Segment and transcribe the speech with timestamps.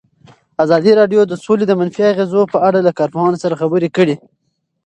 [0.63, 4.15] ازادي راډیو د سوله د منفي اغېزو په اړه له کارپوهانو سره خبرې کړي.